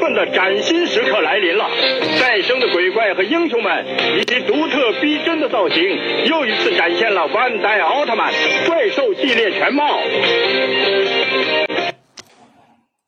[0.00, 1.68] 奋的崭新时刻来临了！
[2.18, 3.86] 再生的鬼怪和英雄们
[4.18, 5.76] 以及独特逼真的造型，
[6.26, 8.32] 又一次展现了万代奥特曼
[8.66, 10.00] 怪兽系列全貌。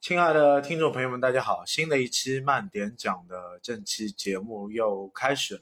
[0.00, 1.62] 亲爱的听众朋友们，大家好！
[1.64, 5.60] 新的一期慢点讲的正期节目又开始了。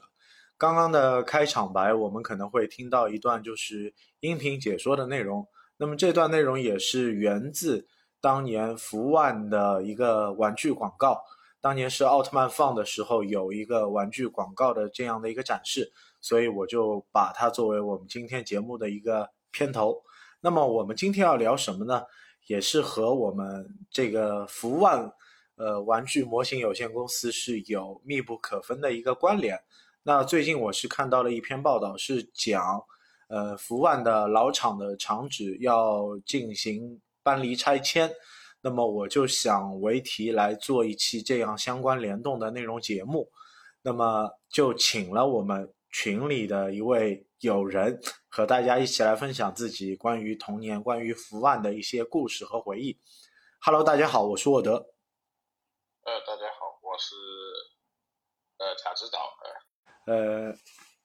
[0.57, 5.47] 刚刚的开场白，我们可能会听到一段就是音频解说的内容。
[5.77, 7.87] 那么这段内容也是源自
[8.21, 11.21] 当年福万的一个玩具广告。
[11.59, 20.01] 当年是奥特曼放的时候，有一个玩具广告的这样的一个展示，所以我就把它作为我们今天节目的一个片头。
[20.39, 22.03] 那么我们今天要聊什么呢？
[22.47, 25.11] 也是和我们这个福万
[25.55, 29.59] 呃玩具模型有限公司是有密不可分的一个关联。
[30.03, 32.83] 那最近我是看到了一篇报道，是讲。
[33.27, 38.13] 呃，福万的老厂的厂址要进行搬离拆迁，
[38.61, 43.31] 那么我就想为题来做一期这样相关联动的内容节目，
[43.81, 52.99] 那么就请了我们群里的一位友人和大家一起来分享自己关于童年、关于福万的一些故事和回忆。
[53.59, 54.71] Hello，大家好，我是沃德。
[56.03, 57.15] 呃，大家好，我是
[58.57, 59.19] 呃贾指导。
[60.07, 60.55] 呃，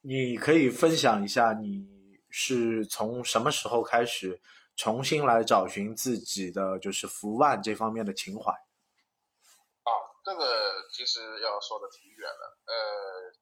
[0.00, 1.96] 你可以分享一下你。
[2.38, 4.42] 是从什么时候开始
[4.77, 8.52] 重新来找寻自己的就是福万这方面的情怀？
[8.52, 9.91] 啊，
[10.24, 12.74] 这个其实要说的挺远了，呃，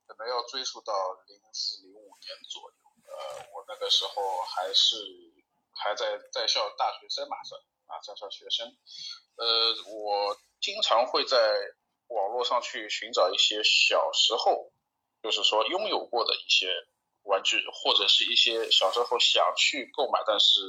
[0.06, 0.92] 可能要追溯到
[1.26, 4.96] 零四零五年左右，呃，我那个时候还是
[5.72, 7.54] 还在在校大学生嘛，是
[7.86, 8.66] 啊，在校学生，
[9.36, 11.36] 呃，我经常会在
[12.08, 14.72] 网络上去寻找一些小时候，
[15.22, 16.68] 就是说拥有过的一些。
[17.26, 20.60] 玩具或者是一些小时候想去购买，但是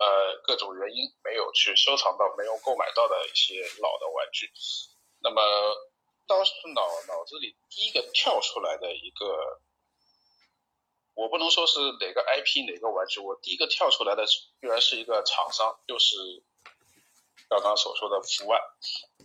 [0.00, 4.50] 呃各种原因没有去收藏到、没有购买到的一些老的玩具。
[5.22, 5.40] 那么
[6.26, 9.60] 当时脑脑子里第一个跳出来的一个，
[11.12, 16.16] 我不能说是哪个 IP 哪个玩具，我第一个跳出来的居然是一个厂商，就是
[17.50, 18.58] 刚刚所说的福万。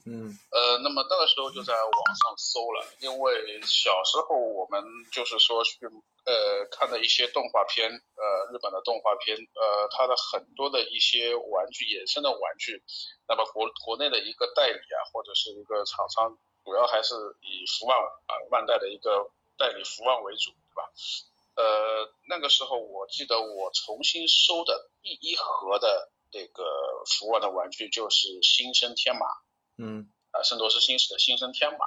[0.06, 5.80] 嗯，呃，那么那个时候就在网上搜了，因为小时候我们就是说去。
[6.26, 12.82] 呃，看的一些动画片，呃，日本的动画片，呃，它的很多的一些玩具衍生的玩具，
[13.28, 20.90] 那么国国内的一个代理啊，或者是一个厂商，主要还是以福万啊万代的一个代理福万为主，对吧？
[21.58, 26.64] 呃，那个时候我记得我重新收的第一盒的那个
[27.08, 29.26] 福万的玩具就是新生天马，
[29.78, 31.86] 嗯，啊，圣斗士星矢的新生天马。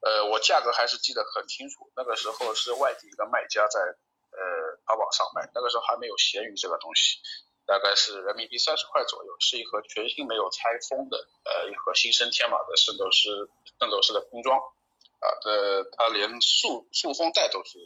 [0.00, 7.18] 呃，我价格还是记得很清楚，那个时候是外地一个卖家在呃淘宝上卖，那个时候还没有闲鱼这个东西，
[7.64, 13.48] 大概是人民币三十块左右，是一盒全新没有拆封的呃一盒新生天马的圣斗士
[13.78, 17.78] 圣斗士的拼装啊，这它连塑塑封袋都是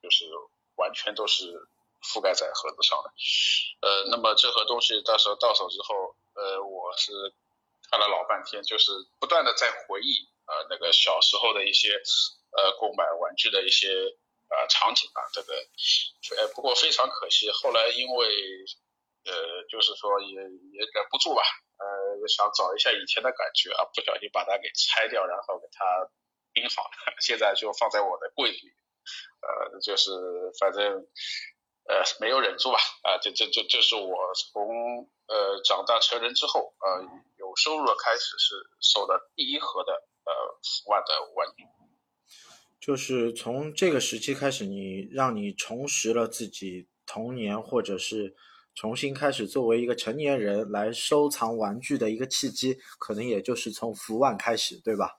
[0.00, 0.24] 就是
[0.76, 1.68] 完全都是
[2.02, 3.10] 覆盖在盒子上的，
[3.80, 7.12] 呃，那么这盒东西到时候到手之后，呃，我是
[7.90, 10.28] 看了老半天，就是不断的在回忆。
[10.48, 11.92] 呃，那个小时候的一些
[12.56, 13.92] 呃购买玩具的一些
[14.48, 15.52] 呃场景啊，这个，
[16.40, 18.26] 呃不过非常可惜，后来因为
[19.28, 20.32] 呃就是说也
[20.72, 21.42] 也忍不住吧，
[21.76, 25.84] 呃想找一下以前的感觉啊，不小心把它给拆掉，然后给它
[26.54, 28.72] 拼好了， 现在就放在我的柜子里，
[29.42, 30.10] 呃就是
[30.58, 31.06] 反正
[31.88, 34.16] 呃没有忍住吧，啊这这这这是我
[34.52, 37.02] 从呃长大成人之后呃
[37.38, 40.04] 有收入开始是收的第一盒的。
[40.28, 41.64] 呃福，万的玩具，
[42.78, 48.36] 就是从这个时期开始，你让你重拾了自己童年，或者是
[48.74, 55.18] 重新开始作为一个成年人来收藏玩具的一个契机，可能也就是从福万开始，对吧？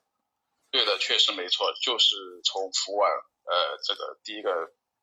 [0.69, 4.51] 对的，确实没错，就是从福万呃这个第一个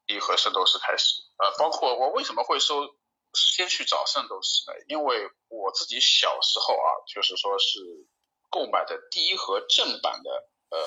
[0.06, 2.96] 一盒圣斗士开始，呃，包括我为什么会说
[3.34, 4.76] 先去找圣斗士呢？
[4.88, 8.06] 因为我自己小时候啊，就是说是。
[8.48, 10.78] 购买的第一盒正版的，呃，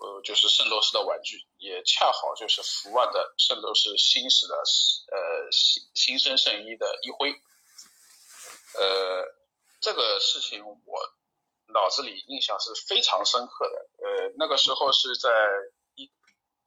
[0.00, 7.30] 呃，就是圣斗士的玩具，也恰好就是福万的圣斗士星矢的，呃，新新生圣衣的一辉，
[8.74, 9.24] 呃，
[9.80, 11.00] 这个事情我
[11.66, 15.28] 脑子里印象是非常深刻的，呃，那个时候是在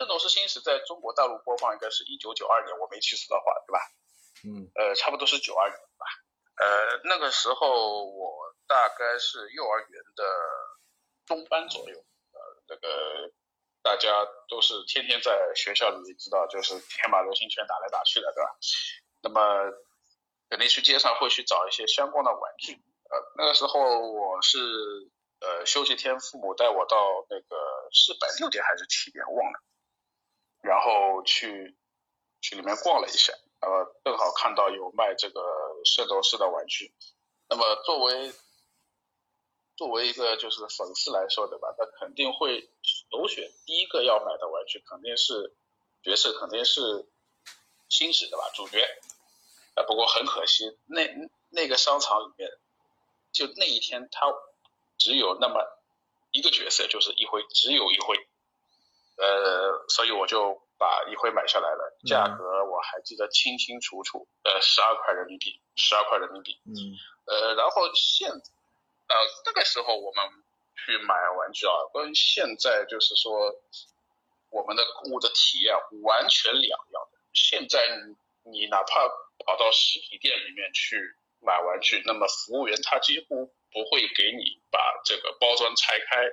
[0.02, 3.80] 圣斗士星矢在中国大陆播放，应该是一九九二年，我没记错的话，对吧？
[4.44, 6.08] 嗯，呃，差不多是九二年吧，
[6.58, 8.50] 呃，那个时候我。
[8.68, 10.24] 大概是幼儿园的
[11.26, 11.98] 中班左右，
[12.32, 12.40] 呃，
[12.70, 13.34] 那个
[13.84, 18.50] 大家都是天天在学校里知道，就是天马流星拳打来打去的，对吧？
[19.24, 19.74] 那么
[20.50, 22.76] 肯定去街上会去找一些相关的玩具，
[23.10, 24.58] 呃，那个时候我是
[25.42, 29.60] 呃呃休息天，父母带我到那个是百六点还是七点忘了，
[30.62, 31.76] 然后去
[32.42, 35.42] 去里面逛了一下，呃，正好看到有卖这个
[35.86, 36.94] 圣斗士的玩具，
[37.50, 38.34] 那么作为
[39.76, 41.74] 作为一个就是粉丝来说，对吧？
[41.78, 45.56] 他肯定会首选第一个要买的玩具肯定是
[46.04, 47.08] 角色，肯定是
[47.90, 48.50] 星矢对吧？
[48.54, 48.86] 主角。
[49.74, 51.08] 啊，不过很可惜，那
[51.50, 52.52] 那个商场里面，
[53.32, 54.28] 就那一天他
[54.98, 55.66] 只有那么
[56.32, 58.18] 一个角色，就是一辉，只有一辉。
[59.22, 66.60] 呃，所以我就把一辉买下来了，价格我还记得清清楚楚，呃，十二块人民币，十二块人民币。
[66.66, 66.74] 嗯。
[67.26, 69.16] 呃，然后现，呃，
[69.46, 70.26] 那个时候我们
[70.76, 73.54] 去买玩具啊，跟现在就是说
[74.50, 77.20] 我们的购物的体验完全两样的。
[77.32, 77.80] 现在
[78.44, 79.08] 你哪怕
[79.46, 80.98] 跑到实体店里面去
[81.42, 86.26] 买玩具，那么服务员他几乎不会给你把这个包装拆开，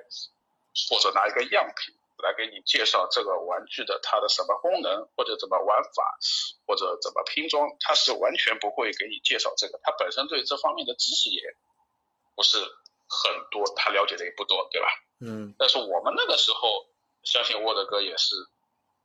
[0.89, 6.17] 或者拿一个样品来给你介绍这个玩具的它的什么功能或者怎么玩法
[6.65, 11.41] 或者怎么拼装，他是完全不会给你介绍这个，他本身对这方面的知识也
[12.35, 14.87] 不是很多，他了解的也不多，对吧？
[15.21, 15.55] 嗯。
[15.57, 16.87] 但是我们那个时候，
[17.23, 18.35] 相信沃德哥也是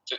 [0.05, 0.17] 这。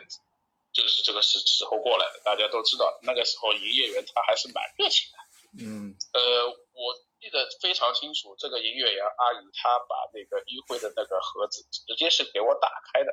[0.76, 5.18] 就是这个时时候过来的，大家都知道，那个时候营业员他还是蛮热情的。
[5.60, 5.96] 嗯。
[6.14, 13.12] 呃，我记得非常清楚，这个营业员阿姨她把那个一辉的那个盒子直接是给我打开的，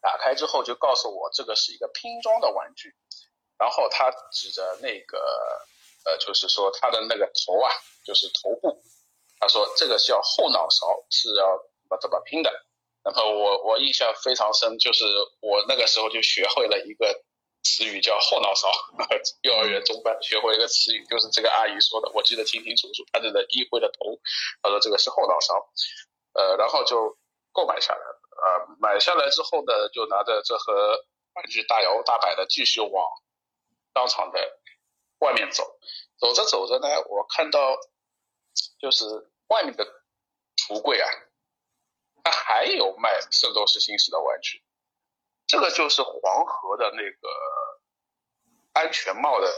[0.00, 2.94] 打开之后就告诉我这个是一个拼装的玩具，
[3.58, 5.18] 然后她指着那个
[6.04, 7.70] 呃，就是说她的那个头啊，
[8.04, 8.82] 就是头部，
[9.38, 12.50] 她说这个叫后脑勺，是要怎么怎么拼的。
[13.02, 15.04] 然后我我印象非常深，就是
[15.40, 17.24] 我那个时候就学会了一个
[17.62, 18.68] 词语叫后脑勺，
[19.42, 24.18] 幼儿园中班学会一个词语，就是这个阿姨说的，我记得清清楚楚，她这个一辉的头，
[24.62, 25.70] 她说这个是后脑勺，
[26.32, 27.18] 呃，然后就
[27.52, 31.04] 购买下来了，呃，买下来之后呢，就拿着这盒
[31.34, 33.04] 玩具大摇大摆的继续往
[33.94, 34.40] 商场的
[35.18, 35.78] 外面走，
[36.18, 37.76] 走着走着呢，我看到
[38.78, 39.04] 就是
[39.48, 39.86] 外面的
[40.56, 41.08] 橱柜啊。
[42.22, 44.62] 它还有卖《圣斗士星矢》的玩具，
[45.50, 47.28] 这个就是黄河的那个
[48.72, 49.48] 安全帽的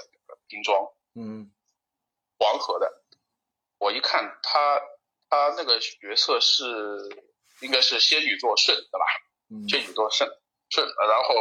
[0.46, 1.52] 拼装，嗯，
[2.38, 3.04] 黄河的，
[3.76, 4.80] 我一看他
[5.28, 6.64] 他那个角色是
[7.60, 9.68] 应该是仙女座顺对吧？
[9.68, 10.30] 仙女座顺
[10.70, 11.34] 顺，然后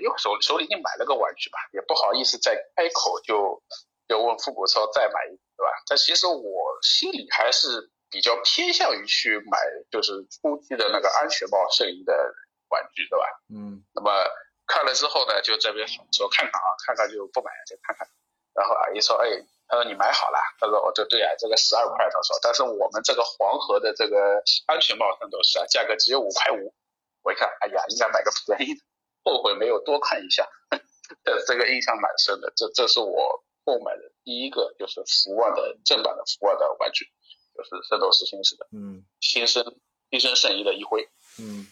[0.00, 3.62] 又手手里你买了个玩具吧，也不好意思再开口就
[4.08, 5.70] 就问复古超再买一个对吧？
[5.86, 7.92] 但其实我心里还是。
[8.10, 9.58] 比较偏向于去买
[9.90, 12.34] 就是初期的那个安全帽圣衣的
[12.70, 13.24] 玩具，对吧？
[13.50, 13.82] 嗯。
[13.94, 14.10] 那么
[14.66, 18.08] 看了之后呢，就这边说看看啊，看看就不买，再看看。
[18.54, 19.28] 然后阿姨说，哎，
[19.68, 26.74] 他说你买好了，他说我这对啊，这个十二块，他说，但是我们这个黄河的这个安全帽上都是啊，价格只有五块五。
[27.22, 28.80] 我一看，哎呀，应该买个便宜的，
[29.24, 30.48] 后悔没有多看一下。
[31.24, 37.06] 这这个印象蛮深的，这这是我购买的第一个就是福万的正版的福万的玩具。
[37.54, 39.80] 就是圣斗士星矢的，嗯，新生
[40.12, 41.08] 新生圣衣的一辉，
[41.40, 41.66] 嗯，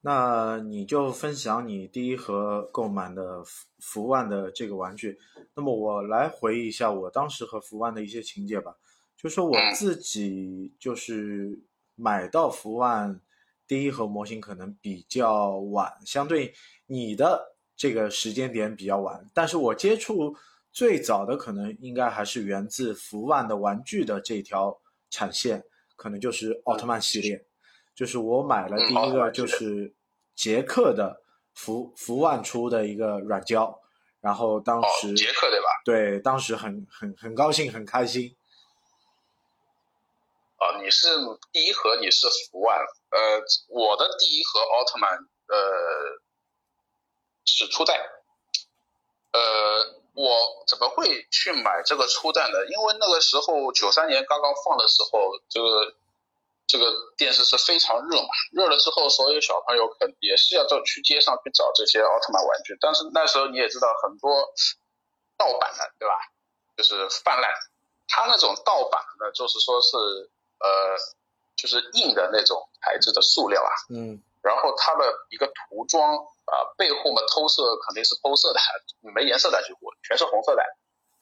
[0.00, 5.18] 那你就分享你第一盒购买的福福万的这个玩具，
[5.54, 8.76] 那么我来回忆一下我当时和福万的一些情节吧。
[9.16, 11.58] 就说我自己就是
[11.94, 13.20] 买到福万
[13.66, 16.54] 第一盒模型可能比较晚，相对
[16.86, 20.36] 你的这个时间点比较晚，但是我接触。
[20.72, 24.78] 最早的可能应该还是源自福万的玩具的这条
[25.08, 25.64] 产线，
[25.96, 27.46] 可能就是奥特曼系列，
[27.96, 29.94] 就是我买了第一个就是
[30.36, 31.22] 捷克的
[31.54, 33.80] 福福万出的一个软胶，
[34.20, 35.66] 然后当时捷克对吧？
[35.84, 38.36] 对，当时很很很高兴很开心。
[40.58, 41.08] 哦，你是
[41.50, 45.10] 第一盒你是福万，呃，我的第一盒奥特曼
[45.48, 46.20] 呃
[47.44, 47.94] 是初代，
[49.32, 49.96] 呃。
[50.16, 50.32] 我
[50.66, 52.56] 怎么会去买这个初代呢？
[52.70, 55.94] 因为那个时候九三年刚刚放的时候，这个
[56.66, 62.76] 这个电视是非常热嘛，热了之后，所有小朋友肯也是要到去街上去找这些奥特曼玩具。
[62.80, 64.30] 但是那时候你也知道，很多
[65.36, 66.14] 盗版的，对吧？
[66.76, 67.50] 就是泛滥。
[68.08, 69.96] 它那种盗版的，就是说是
[70.58, 70.96] 呃，
[71.56, 76.16] 就是硬的那种材质的塑料啊，嗯，然后它的一个涂装。
[76.46, 78.60] 啊，背后嘛，偷色肯定是偷色的，
[79.12, 80.62] 没颜色的就不，全是红色的。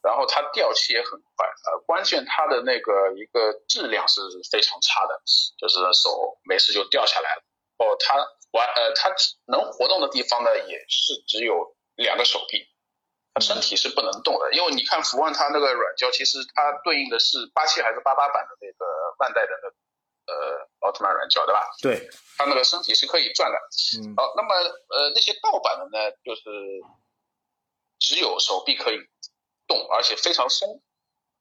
[0.04, 4.20] 然后它掉漆也很快，呃，关键它的那个一个质量是
[4.52, 5.18] 非常差的，
[5.56, 7.42] 就是手没事就掉下来了。
[7.78, 8.14] 哦，它
[8.52, 9.08] 玩呃，它
[9.46, 12.68] 能活动的地方呢，也是只有两个手臂，
[13.32, 14.52] 它身体是不能动的。
[14.52, 18.84] 因为你看福万它那个软胶，其实它对应的是八七还是八八版的那个
[19.18, 21.60] 万代的那呃奥特曼软胶，对吧？
[21.80, 23.56] 对，它那个身体是可以转的。
[24.04, 26.42] 嗯好，那么呃那些盗版的呢，就是
[27.98, 28.98] 只有手臂可以
[29.66, 30.82] 动，而且非常松。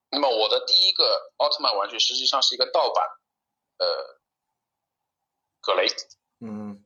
[0.10, 3.04] 那么我的第一个奥特曼玩具实际上是一个盗版，
[3.80, 4.22] 呃，
[5.62, 5.88] 葛雷。
[6.40, 6.84] 嗯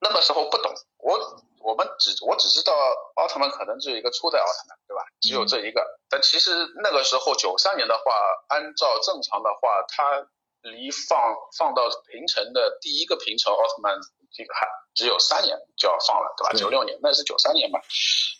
[0.00, 2.72] 那个时候不懂，我我们只我只知道
[3.16, 5.04] 奥特曼可能只有一个初代奥特曼，对吧？
[5.20, 5.86] 只有这一个。
[6.08, 6.50] 但其实
[6.82, 8.14] 那个时候九三年的话，
[8.48, 10.26] 按照正常的话，它
[10.62, 13.94] 离放放到平成的第一个平成奥特曼
[14.32, 16.50] 这个还只有三年就要放了，对吧？
[16.52, 17.80] 对九六年那是九三年嘛。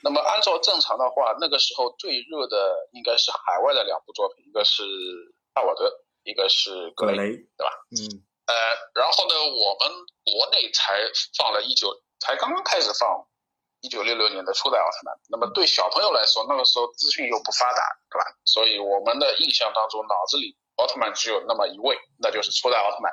[0.02, 4.82] 那么按照正常的话，那个时候最热的应该是海外的两部作品，一个是
[5.54, 5.92] 帕瓦德，
[6.22, 7.72] 一个是格雷，对吧？
[7.92, 8.54] 嗯呃，
[8.94, 9.92] 然后呢，我们
[10.24, 10.98] 国内才
[11.38, 13.26] 放了一九，才刚刚开始放
[13.80, 15.14] 一九六六年的初代奥特曼。
[15.28, 18.24] 那么对小朋友来说，那个时候资讯又不发达，对吧？
[18.44, 23.12] 所以我们的印象当中，脑子里奥特曼只有那么一位，那就是初代奥特曼。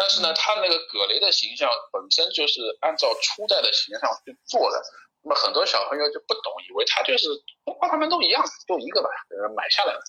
[0.00, 4.82] 但是呢，他那个葛雷的形象本身就是按照初代的形象去做的，
[5.20, 7.28] 那么很多小朋友就不懂，以为他就是
[7.82, 10.00] 奥特曼都一样，就一个吧，呃买下来了。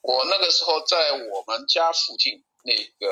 [0.00, 3.06] 我那个时候在我们家附近那个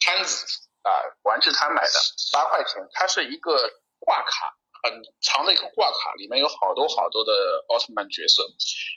[0.00, 0.44] 摊子
[0.82, 0.90] 啊，
[1.22, 1.92] 玩具摊买的，
[2.32, 7.32] 八块钱，它是一个挂卡，很长的一个挂卡，里面有好多好多的
[7.72, 8.44] 奥特曼角色，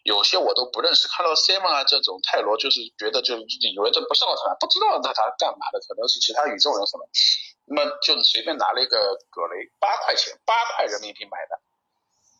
[0.04, 7.08] 有些我都不认识，看到 Simon 啊这种泰罗，就是觉得就以为这不是奥特曼，不知道那他干嘛的，可能是其他宇宙人什么，
[7.66, 11.56] 那么就随便拿了一个葛雷，八块钱，八块人民币买的。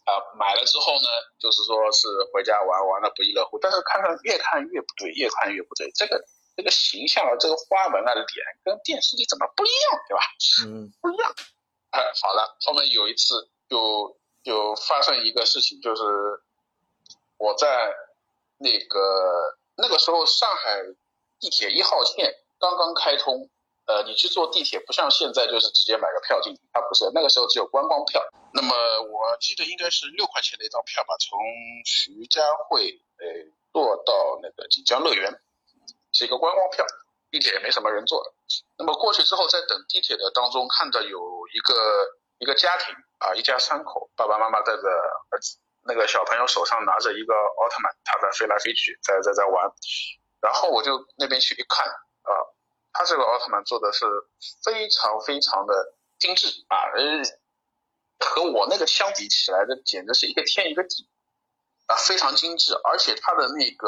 [0.08, 3.60] 啊，买了之后呢，就是说是回家玩，玩的不亦乐乎。
[3.60, 5.92] 但是看看越看越不对，越看越不对。
[5.92, 6.24] 这个
[6.56, 8.26] 这个形象啊，这个花纹啊，脸
[8.64, 10.22] 跟电视里怎么不一样，对吧？
[10.64, 11.36] 嗯不一样。
[11.92, 16.04] 哎，好了，后面有一次就就发生一个事情，就是
[17.38, 17.94] 我在
[18.58, 20.84] 那个那个时候上海
[21.40, 23.50] 地铁一号线刚刚开通，
[23.86, 28.22] 呃，你去坐地铁不像现在就是直接买个票进去，它不是，那个时候只有观光票。
[28.54, 31.38] 那么我记得应该是六块钱的一张票吧，从
[31.86, 33.26] 徐家汇呃
[33.72, 35.40] 坐到那个锦江乐园，
[36.12, 36.86] 是一个观光票，
[37.30, 38.32] 地铁也没什么人坐的。
[38.78, 41.74] 那么过去之后，在等地铁的当中，看到有一个
[42.40, 44.90] 一个家庭啊，一家三口，爸爸妈妈带着
[45.30, 49.72] 儿子，那个小朋友手上拿着一个奥特曼，他在飞来飞去，在在在玩。
[50.40, 52.32] 然后我就那边去一看啊，
[52.94, 54.06] 他这个奥特曼做的是
[54.64, 57.24] 非常非常的精致啊，呃，
[58.20, 61.10] 和我那个相比起来，的简直是一个天一个地
[61.88, 63.88] 啊，非常精致，而且他的那个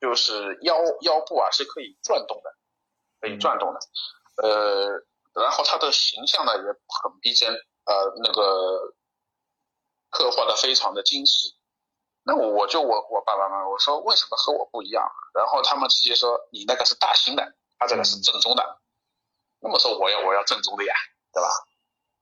[0.00, 2.54] 就是腰腰部啊是可以转动的，
[3.20, 3.80] 可以转动的，
[4.42, 8.94] 呃，然后它的形象呢也很逼真，呃，那个
[10.10, 11.56] 刻画的非常的精细。
[12.22, 15.04] 那我就我我爸爸妈妈我说为什么和我不一样？
[15.34, 18.80] 然后他们直接说你那个是大型的，他这个是正宗的。
[19.60, 20.94] 那么说我要我要正宗的呀，
[21.32, 21.48] 对吧？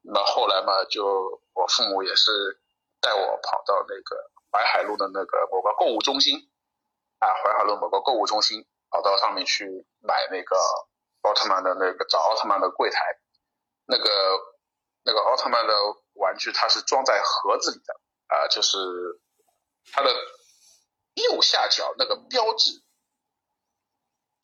[0.02, 2.60] 那后来嘛，就我父母也是
[3.00, 6.50] 带我跑到那个淮海路的那个某个购物中心，
[7.20, 10.56] 啊，淮海路某个购物中心，跑到上面去买那个
[11.22, 13.00] 奥特曼的那个找奥特曼的柜台，
[13.86, 14.10] 那个
[15.04, 15.74] 那个奥特曼的
[16.14, 17.94] 玩具它是装在盒子里的，
[18.26, 18.78] 啊，就是
[19.92, 20.14] 它的
[21.14, 22.82] 右下角那个标志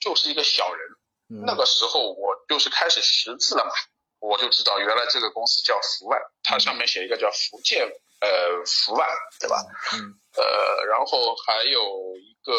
[0.00, 0.88] 就是一个小人。
[1.30, 3.70] 嗯那个时候我就是开始识字了嘛，
[4.18, 9.06] 我就知道原来这个公司叫福万，它上面写一个叫福建呃福万，
[9.38, 9.62] 对吧？
[9.92, 12.54] 嗯呃，然后还有一个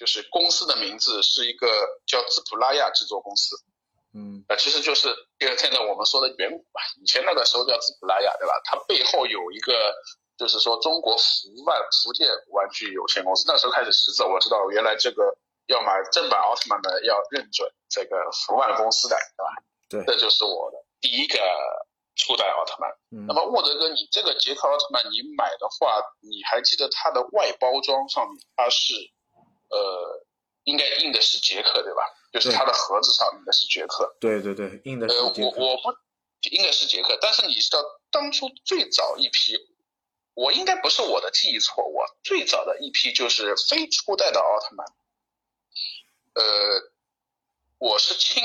[0.00, 1.68] 就是公司的名字是一个
[2.06, 3.54] 叫紫普拉亚制作公司，
[4.14, 8.54] 嗯那，其实就是现现在我们说的远古吧，以前那个时候叫紫普拉亚，对吧？
[8.64, 9.94] 它背后有一个
[10.38, 19.16] 就是说中国福万福建玩具有限公司，那时候开始识字，我知道原来这个要买正版奥特曼的要认准这个福万公司的，
[19.90, 20.04] 对吧？
[20.06, 21.38] 对这就是我的第一个
[22.16, 22.90] 初代奥特曼。
[23.12, 28.94] 嗯那么沃德哥，你这个杰克奥特曼你买的话，你还记得它的外包装上面它是
[29.70, 30.26] 呃
[30.64, 32.02] 应该印的是杰克对吧？
[32.32, 34.16] 就是它的盒子上印的是杰克。
[34.20, 35.98] 对对对，印的呃，是杰克我我不
[36.50, 39.56] 应该是杰克，但是你知道当初最早一批，
[40.34, 44.86] 我应该不是我的记忆错误，最早的一批就是非初代的奥特曼。
[46.34, 46.92] 呃，
[47.78, 48.42] 我是亲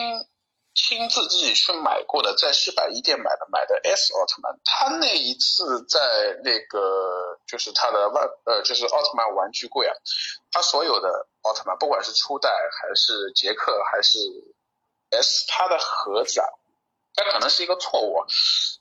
[0.76, 4.60] 亲自自己去买过的，在四百一店买的，买的 S 奥特曼。
[4.66, 6.00] 他那一次在
[6.44, 9.96] 那个就是他的万呃就是奥特曼玩具柜啊，
[10.52, 14.20] 他所有的奥特曼，不管是初代还是杰克还是
[15.12, 16.46] S，它的盒子啊，
[17.16, 18.26] 他可能是一个错误，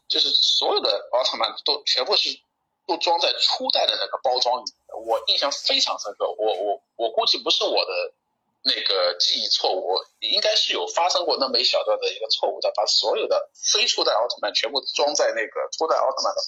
[0.09, 2.29] 就是所有的奥特曼都全部是
[2.89, 4.65] 都装在初代的那个包装里。
[5.07, 8.15] 我印象非常深刻，我我我估计不是我的
[8.65, 16.41] 那个记忆错误，应该是有发生过那么一小段的一个错误的，把所有的非初代奥特曼全部装在那个初代奥特曼的。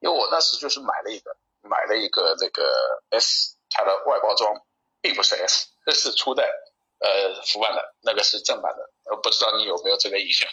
[0.00, 4.52] 因为我那时就是买了一个，买了一个那个 S，它的外包装
[5.02, 6.44] 并不是 S，这是初代
[6.98, 10.48] 呃福万的，那个是正版的，呃不知道你有没有这个印象？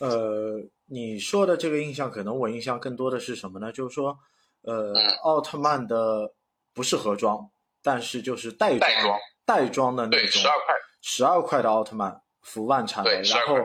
[0.00, 3.72] 呃，你说的这个印象，可能我印象更多的是什么呢？
[3.72, 4.18] 就是说，
[4.62, 6.34] 呃，奥特曼的
[6.74, 7.50] 不是盒装，
[7.82, 8.80] 但是就是袋装。
[8.80, 13.56] 袋装的那种，十二块，十二块的奥特曼福万产的，然后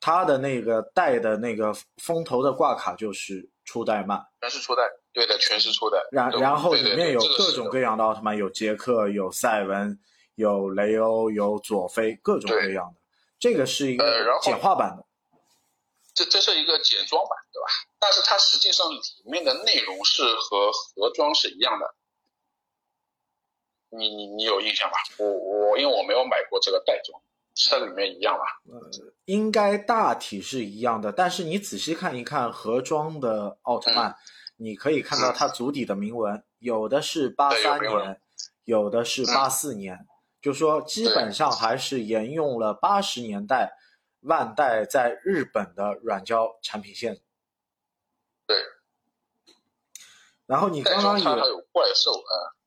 [0.00, 5.98] 它的那个带的那个封头的挂卡就是初代曼，全是初代，对的，全是初代。
[6.10, 9.98] 然然后里面有各种各样的奥特曼，有杰克，有赛文，
[10.34, 13.00] 有雷欧，有佐菲，各种各样的。
[13.38, 15.04] 这个是一个简化版的，
[16.14, 17.66] 这这是一个简装版，对吧？
[18.00, 21.94] 但是它实际上里面的内容是和盒装是一样的。
[23.90, 24.96] 你你你有印象吧？
[25.18, 27.20] 我我因为我没有买过这个袋装，
[27.54, 28.44] 这里面一样吧？
[28.70, 28.90] 呃，
[29.24, 34.14] 应该大体是一样的，但是你仔细看一看盒装的奥特曼，
[34.56, 38.20] 你可以看到它足底的铭文，有的是八三年，
[38.64, 40.06] 有的是八四年，
[40.42, 43.72] 就说基本上还是沿用了八十年代
[44.20, 47.20] 万代在日本的软胶产品线。
[48.46, 48.56] 对。
[50.44, 52.57] 然后你刚刚也有怪兽啊。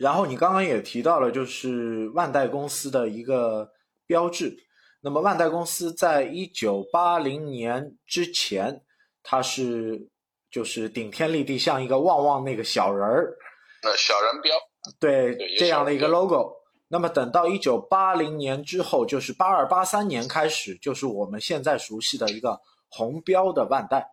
[0.00, 3.70] 然后你刚刚也提到了，就是万代公司的一个
[4.06, 4.56] 标志。
[5.02, 8.82] 那么万代公司在一九八零年之前，
[9.22, 10.08] 它是
[10.50, 13.36] 就是顶天立地，像一个旺旺那个小人儿，
[13.82, 14.56] 那小人标，
[14.98, 16.50] 对这样的一个 logo。
[16.88, 24.08] 那么等到一九八零年之后，就是八二八三年开始，就是我们现在熟悉的一个红标的万代。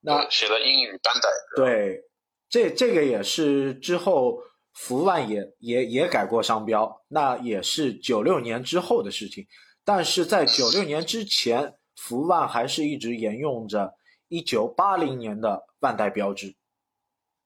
[0.00, 1.28] 那写的英语单代。
[1.56, 2.04] 对，
[2.48, 4.38] 这这个也是之后。
[4.74, 9.46] 福万也也也改过商标，那也是九六年之后的事情。
[9.84, 13.94] 但是在九六年之前，福万还是一直沿用着
[14.28, 16.56] 一九八零年的万代标志。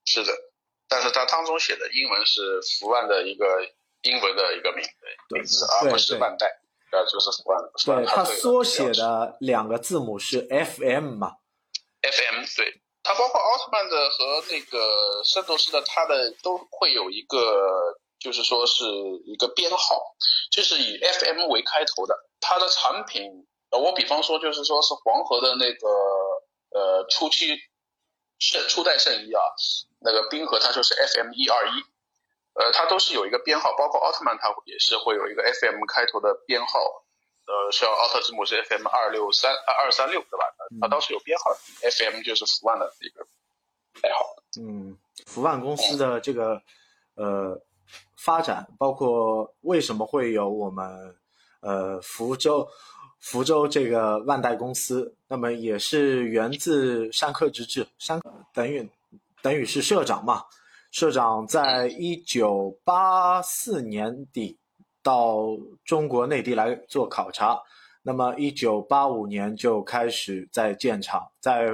[0.05, 0.31] 是的，
[0.87, 3.45] 但是它当中写的英文是福万的一个
[4.01, 4.83] 英文的一个名
[5.35, 6.47] 名字，而不是万代，
[6.91, 7.59] 呃，就是福万。
[7.85, 11.33] 对，它缩写的两个字母是 FM 嘛
[12.01, 12.81] ？FM 对。
[13.03, 18.83] 它包括奥特曼的和那个圣斗士的，它的都会有一个，就是说是
[19.25, 20.15] 一个编号，
[20.51, 22.15] 就是以 FM 为开头的。
[22.41, 25.87] 它的产品，呃，我比方说就是说是黄河的那个，
[26.71, 27.57] 呃，初期
[28.37, 29.41] 圣初代圣衣啊，
[29.99, 31.71] 那个冰河它就是 FM 一二一，
[32.53, 37.05] 呃，它都是有一个编号，包括奥特曼它也是会有一个 FM 开头的编号。
[37.49, 40.45] 呃，像奥特之母是 FM 二六三二二三六，对吧？
[40.79, 41.49] 它当时有编号
[41.81, 43.25] ，FM 就是福万的一个
[43.99, 44.23] 代号。
[44.61, 46.61] 嗯，福万公司的这个
[47.15, 47.59] 呃
[48.15, 51.15] 发展，包括为什么会有我们
[51.61, 52.69] 呃福州
[53.19, 58.21] 福州这个万代公司，那么也是源自山科直治，山
[58.53, 58.87] 等于
[59.41, 60.45] 等于是社长嘛，
[60.91, 64.59] 社长在一九八四年底。
[65.01, 67.59] 到中国内地来做考察，
[68.01, 71.69] 那么一九八五年就开始在建厂，在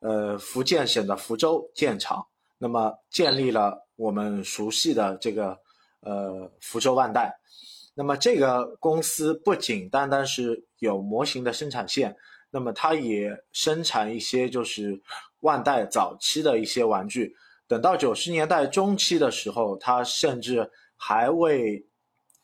[0.00, 2.26] 呃福建省的福州建厂，
[2.58, 5.58] 那么建立了我们熟悉的这个
[6.00, 7.38] 呃福州万代。
[7.94, 12.16] 那么这个公司不仅单单是有模型的生产线，
[12.50, 15.02] 那么它也生产一些就是
[15.40, 17.34] 万代早期的一些玩具。
[17.66, 21.84] 等到九十年代中期的时候，它甚至还为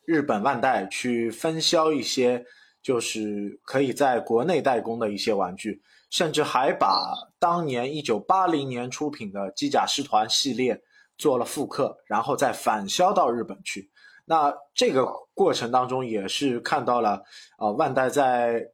[0.07, 2.45] 日本万代去分销一些，
[2.81, 10.81] 就是可以在国内代工的一些玩具，甚至还把当年一九八零年出品的机甲师团系列
[11.19, 13.90] 做了复刻，然后再返销到日本去。
[14.27, 17.21] 那这个过程当中也是看到了，
[17.59, 18.64] 啊，万代在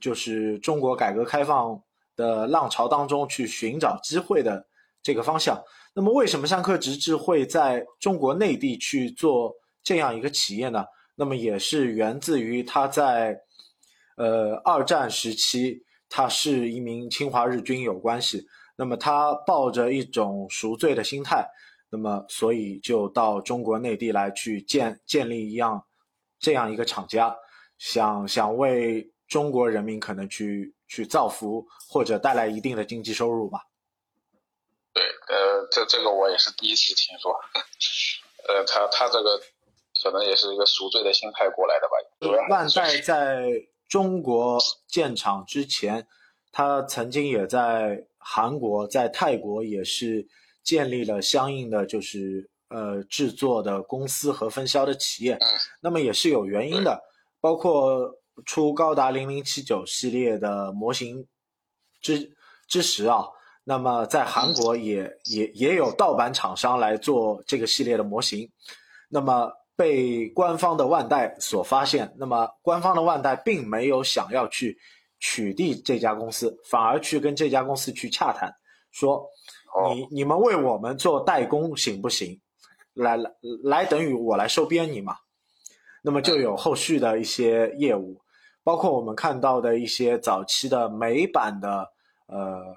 [0.00, 1.78] 就是中国改革开放
[2.16, 4.66] 的浪潮当中去寻找机会的
[5.02, 5.62] 这个方向。
[5.94, 9.54] 那么，为什么山科直至会在中国内地去做？
[9.82, 13.40] 这样一个企业呢，那么也是源自于他在，
[14.16, 21.48] 呃，二战时期，他是一名侵华日军有关系，那么他抱着一种赎罪的心态，
[21.90, 25.86] 那么所以就到中国内地来去建建立一样
[26.38, 27.34] 这样一个厂家，
[27.78, 33.60] 想想为中国人民可能去去造福或者带来一定的经济收入吧。
[34.92, 37.32] 对，呃，这这个我也是第一次听说，
[38.48, 39.40] 呃，他他这个。
[40.02, 42.46] 可能也是一个赎罪的心态过来的吧。
[42.50, 43.46] 万代在
[43.88, 46.06] 中国建厂之前，
[46.52, 50.26] 他曾经也在韩国、在泰国也是
[50.62, 55.46] 建立了相应的就是呃制作的公司和分销的企业，嗯。
[55.80, 57.02] 那么也是有原因的，
[57.40, 61.26] 包括出高达零零七九系列的模型
[62.00, 62.36] 之
[62.68, 63.24] 之时啊，
[63.64, 68.50] 那么在韩国也也也有盗版厂商来做这个系列的模型，
[69.08, 74.76] 那么被官方的万代所发现，那么官方的万代并没有想要去
[75.20, 78.52] 取缔这家公司，反而去跟这家公司去洽谈，
[78.90, 79.24] 说
[79.72, 82.40] 哦你你们为我们做代工行不行？
[82.94, 83.30] 来来
[83.62, 85.14] 来，等于我来收编你嘛。
[86.02, 88.20] 那么就有后续的一些业务，
[88.64, 91.86] 包括我们看到的一些早期的美版的
[92.26, 92.76] 呃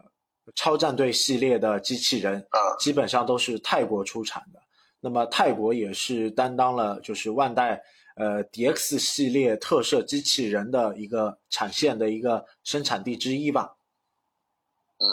[0.54, 4.61] 超战队系列的机器人，啊基本上都是泰国出产的。
[5.02, 7.84] 那么泰国也是担当了就是万代
[8.16, 13.76] 呃 DX 系列特摄机器人的一个产线的一个生产地之一吧。
[14.98, 15.06] 嗯，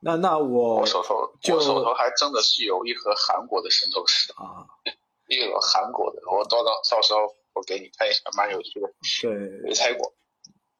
[0.00, 4.66] 那那我我手头就我手头还真的是有一盒韩国的圣斗士，啊，
[5.28, 7.20] 一盒韩国的，我到到到时候
[7.54, 8.92] 我给你看一下，蛮有趣的，
[9.22, 10.12] 对没拆过。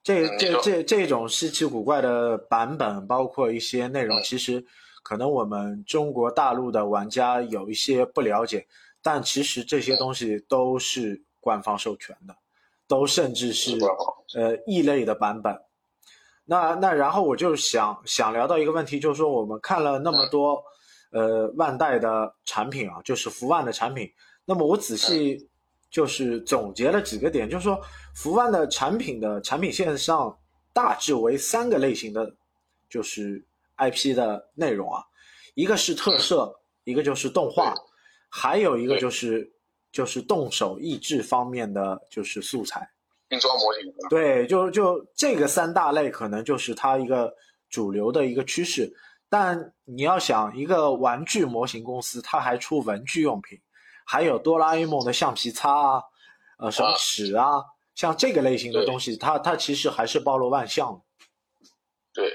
[0.03, 4.67] 这这这这种稀奇古怪的版本，包括一些内容，嗯其实
[5.13, 8.67] 可能我们中国大陆的玩家有一些不了解，
[9.03, 12.35] 但其实这些东西都是官方授权的，
[12.89, 13.79] 都甚至是
[14.35, 15.55] 呃异类的版本。
[16.47, 20.65] 那那然后我就想想聊到一个问题，就是说我们看了那么多
[21.11, 24.11] 呃万代的产品啊，就是福万的产品，
[24.47, 25.47] 那么我仔细
[25.91, 27.79] 就是总结了几个点，就是说
[28.15, 30.35] 福万的产品的产品线上
[30.73, 32.35] 大致为三个类型的，
[32.89, 33.45] 就是
[33.91, 35.03] IP 的内容啊，
[35.55, 36.53] 一个是特摄，
[36.85, 37.75] 一个就是动画，
[38.29, 39.53] 还有一个就是
[39.91, 42.89] 就是动手益智方面的就是素材。
[43.29, 47.35] 拼装模型，对，就就这个三大类可能就是它一个
[47.71, 48.93] 主流的一个趋势。
[49.31, 53.59] 但你要想，一个玩具模型公司，它还出文具用品，
[54.05, 56.03] 还有哆啦 A 梦的橡皮擦啊，
[56.59, 57.65] 呃，什么啊尺啊，
[57.95, 61.01] 像这个类型的东西，它它其实还是包罗万象的。
[62.13, 62.31] 对。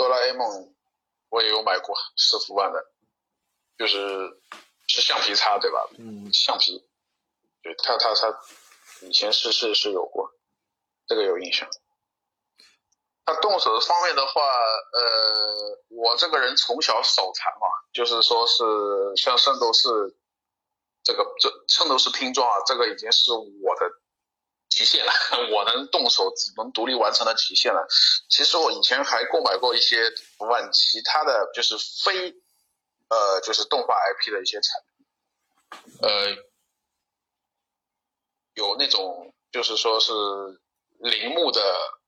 [0.00, 0.74] 哆啦 A 梦
[1.28, 2.82] 我也有买过，十幅万的，
[3.76, 4.40] 就是
[4.88, 5.86] 是橡皮擦对吧？
[5.98, 6.88] 嗯，橡皮，
[7.60, 8.40] 对他他他
[9.02, 10.32] 以前是是是有过，
[11.06, 11.68] 这个有印象。
[13.26, 18.64] 他动手方面的话，呃，我这个人从小手残嘛，就是说是
[19.16, 20.16] 像圣斗士
[21.02, 23.99] 这个这圣斗士拼装啊，这个已经是我的
[24.70, 25.12] 极限了，
[25.52, 27.86] 我能动手能独立完成的极限了。
[28.30, 32.30] 其实我以前还购买过一些福万其他的就是非
[33.08, 35.06] 呃就是动画 IP 的一些产品，
[36.02, 36.36] 呃，
[38.54, 40.12] 有那种就是说是
[40.98, 41.60] 铃木的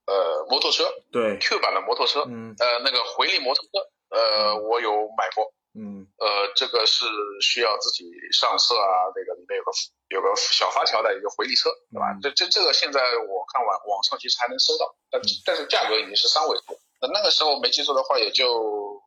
[0.06, 3.70] 呃摩托车对，Q 版的摩托车，嗯呃那个回力摩托车，
[4.10, 7.06] 呃我有买过，嗯呃这个是
[7.40, 9.72] 需要自己上色啊，那个里面有个
[10.08, 12.12] 有个小发条的一个回力车，对吧？
[12.12, 19.02] 嗯这这这个现在我看网网上其实还能搜到，但嗯但是价格已经是三位数，那那个时候没记错的话也就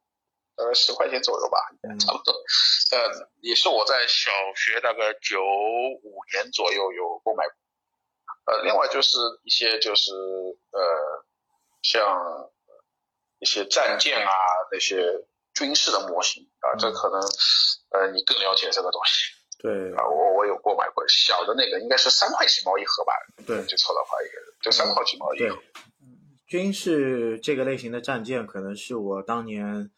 [0.58, 2.34] 呃十块钱左右吧，嗯差不多。
[2.92, 7.54] 呃，也是我在小学大概九五年左右有购买过。
[8.46, 10.12] 呃，另外就是一些就是
[10.72, 11.26] 呃，
[11.82, 12.52] 像
[13.40, 14.32] 一些战舰啊
[14.72, 15.26] 那些
[15.56, 17.20] 军事的模型啊，这可能
[17.92, 20.06] 呃你更了解这个东西对啊。
[20.06, 23.14] 我我有购买过小的那个，应该是三块几毛一盒吧，
[23.48, 25.58] 对没记错的话，应该是就三块几毛一对盒。，
[26.46, 29.90] 军事这个类型的战舰可能是我当年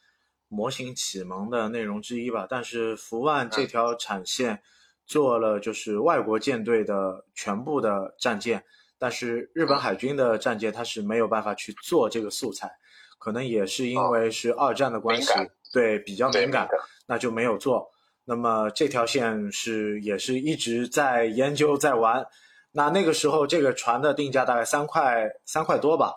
[0.47, 2.47] 模型启蒙的内容之一吧。
[2.49, 4.61] 但是福万这条产线
[5.05, 8.63] 做了就是外国舰队的全部的战舰，
[8.97, 12.71] 但是日本海军的战舰它是没有办法去做这个素材，
[13.17, 15.31] 可能也是因为是二战的关系
[15.73, 16.67] 对比较敏感，
[17.05, 17.91] 那就没有做。
[18.25, 22.25] 那么这条线是也是一直在研究在玩。
[22.71, 26.13] 那那个时候这个船的定价大概三块三块多吧，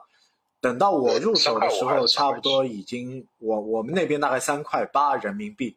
[0.60, 5.76] 等到我入手的时候，差不多已经我我们那边大概三块八人民币。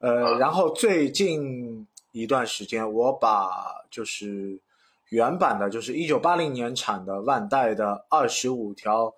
[0.00, 3.50] 呃，然后最近一段时间，我把
[3.90, 4.60] 就是
[5.08, 9.12] 原版的，就是一九八零年产的万代的二十五条，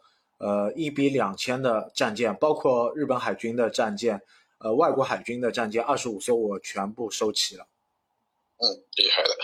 [0.44, 4.20] 呃一比两千的战舰，包括日本海军的战舰，
[4.59, 7.66] 呃外国海军的战舰二十五艘，我全部收齐了。
[8.59, 8.62] 嗯，
[8.96, 9.35] 厉害了。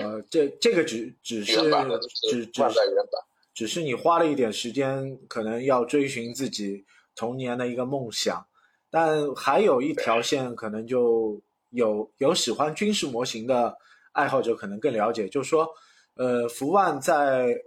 [0.00, 3.22] 呃，这这个只只是只只万代原版。
[3.52, 8.46] 只是你花了一点时间，可能要追寻自己童年的一个梦想，
[8.90, 13.76] 但还有一条线可能就有有喜欢军事模型的
[14.12, 15.68] 爱好者可能更了解，就是说，
[16.14, 17.62] 呃，福万在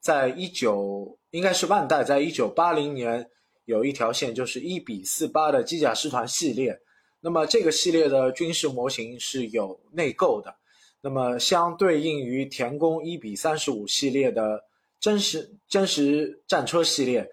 [0.00, 3.28] 在一九应该是万代在一九八零年
[3.64, 6.80] 有一条线就是一比四八的机甲师团系列。
[7.20, 10.54] 那么这个系列的军事模型是有内购的，
[11.02, 14.64] 那么相对应于田宫一比三十五系列的
[14.98, 17.30] 真实真实战车系列，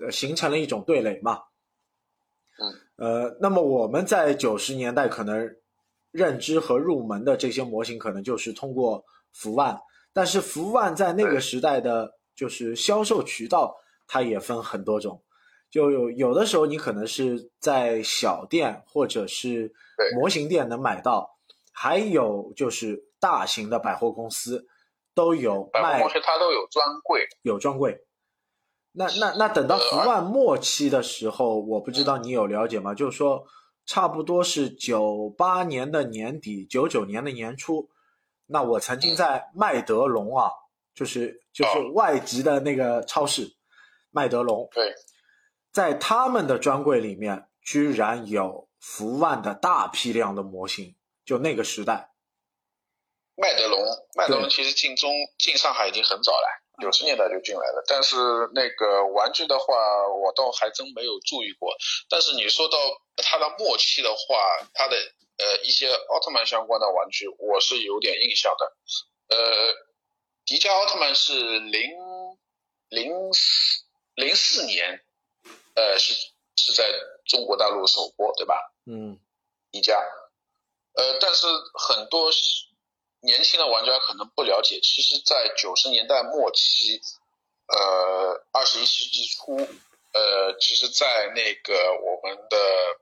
[0.00, 1.40] 呃，形成了一种对垒嘛。
[2.58, 5.50] 嗯，呃，那么我们在九十年代可能
[6.10, 9.02] 认知和入门的这些模型，可能就是通过
[9.32, 9.80] 福万，
[10.12, 15.22] 但是福万在那个时代的就是销售渠道，它也分很多种。
[15.70, 19.72] 就有有的时候，你可能是在小店或者是
[20.14, 21.38] 模型店能买到，
[21.72, 24.66] 还有就是大型的百货公司
[25.14, 28.04] 都有卖，百货公司它都有专柜，有专柜。
[28.94, 32.92] 那那那等到福万末期的时候，我不知道你有了解吗？
[32.92, 33.42] 就是说，
[33.86, 37.88] 差不多是九八年的年底，九九年的年初，
[38.44, 40.50] 那我曾经在麦德龙啊，
[40.94, 43.54] 就是就是外籍的那个超市，
[44.10, 44.68] 麦德龙。
[44.72, 44.94] 对。
[45.72, 50.96] 在他们的专柜里面，居然有福万的大批量的模型。
[51.24, 52.10] 就那个时代，
[53.36, 53.78] 麦德龙，
[54.16, 56.48] 麦德龙其实进中进上海已经很早了，
[56.82, 57.84] 九十年代就进来了。
[57.86, 58.16] 但是
[58.52, 59.64] 那个玩具的话，
[60.08, 61.72] 我倒还真没有注意过。
[62.10, 62.76] 但是你说到
[63.18, 64.96] 它的末期的话，它的
[65.38, 68.66] 呃一些奥特曼相关的玩具，我是有点印象的。
[69.30, 69.38] 呃，
[70.52, 71.92] 迪迦奥特曼是零
[72.90, 73.84] 零四
[74.16, 75.02] 零四年。
[75.74, 76.12] 呃，是
[76.56, 76.84] 是在
[77.24, 78.54] 中国大陆首播，对吧？
[78.84, 79.18] 嗯，
[79.70, 79.94] 迪迦，
[80.92, 82.30] 呃，但是很多
[83.20, 87.00] 年轻的玩家可能不了解，其实，在九十年代末期，
[87.68, 92.58] 呃，二十一世纪初，呃，其实，在那个我们的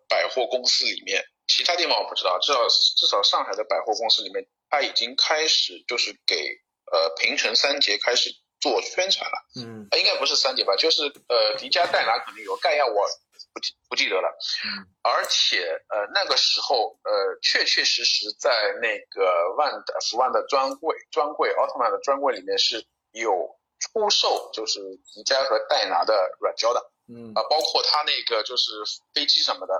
[0.08, 8.30] 百货公司里面，其他地方我不知道，至少至少上海的百货公司里面，它已经开始就是给呃平成三杰开始。
[8.60, 10.76] 做宣传了，嗯，应该不是三杰吧？
[10.76, 13.08] 就是呃，迪迦戴拿肯定有，盖亚我
[13.54, 14.28] 不记不记得了，
[14.66, 18.50] 嗯，而且呃那个时候呃确确实实在
[18.82, 23.32] 那个万的福万的专柜专柜奥特曼的专柜里面是有
[23.78, 24.78] 出售，就是
[25.14, 28.72] 迪迦和戴拿的软胶的，嗯啊，包括他那个就是
[29.14, 29.72] 飞机什么的，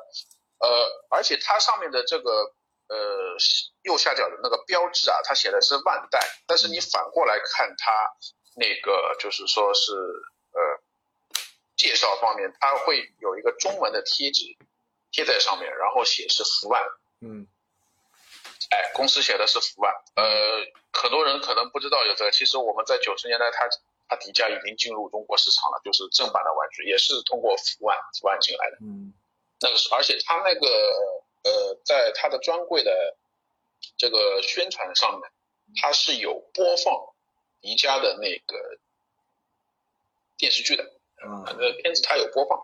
[0.61, 2.55] 呃，而且它上面的这个
[2.91, 3.37] 呃
[3.83, 8.11] 右下角的那个标志啊，它写的是万代，但是你反过来看它。
[8.57, 10.61] 那个就是说是呃，
[11.77, 14.45] 介绍方面，它会有一个中文的贴纸
[15.13, 16.83] 贴在上面，然后写是福万，
[17.21, 17.47] 嗯，
[18.71, 23.69] 哎，公司写的是福万，呃，很多人可能不知道有这个，其实我们在九十年代，它
[24.09, 29.15] 它底价已经进入中国市场了，就是正版的玩具，也是通过福万福万进来的，嗯，
[29.61, 30.67] 那个是，而且它那个
[31.43, 33.17] 呃，在它的专柜的
[33.97, 35.31] 这个宣传上面，
[35.81, 36.95] 它是有播放。
[37.63, 38.57] 宜家的那个
[40.39, 40.83] 电视剧的，
[41.17, 42.59] 啊，那片子它有播放。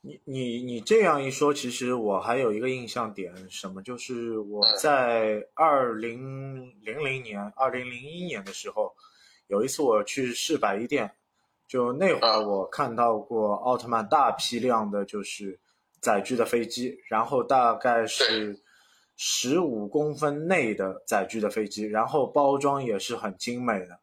[0.00, 8.96] 你你你这样一说，其实我还有一个印象点，什么就是我在二零零零年、二零零一年的时候，
[9.46, 11.14] 有一次我去市百衣店，
[11.68, 15.60] 就那会儿我看到过奥特曼大批量的，就是
[16.06, 18.62] 载具的飞机，然后大概是。
[19.18, 23.98] 十五公分内的载具的飞机，然后包装也是很精美的，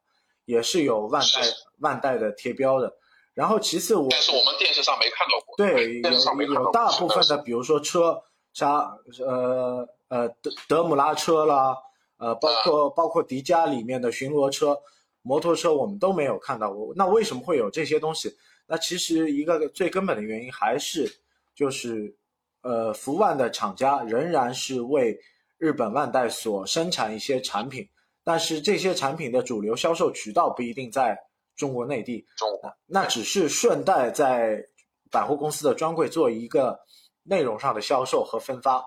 [0.46, 1.42] 也是有万代
[1.82, 2.92] 万代的贴标的。
[3.36, 5.56] 然后其次我但是我们电视上没看到过。
[5.56, 11.78] 对，有有大部分的，比如说车，啥呃呃德德姆拉车啦，
[12.18, 14.76] 呃包括包括迪迦里面的巡逻车、
[15.22, 16.92] 摩托车，我们都没有看到过。
[16.96, 18.36] 那为什么会有这些东西？
[18.66, 21.08] 那其实一个最根本的原因还是
[21.56, 22.18] 就是。
[22.66, 25.20] 呃，福万的厂家仍然是为
[25.58, 27.86] 日本万代所生产一些产品，
[28.24, 31.20] 但是这些产品的主流销售渠道不一定在
[31.58, 34.64] 中国内地，中国那只是顺带在
[35.12, 36.80] 百货公司的专柜做一个
[37.24, 38.82] 内容上的销售和分发，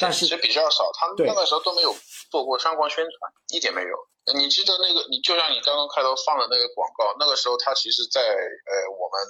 [0.00, 1.94] 但是其实比较少，他们那个时候都没有
[2.30, 4.38] 做过相关宣传，一点没有。
[4.38, 9.20] 你记得那个，你就像你刚刚开头放的那个广告，那个时候它其实在呃我们